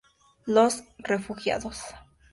[0.47, 1.79] Los refugiados.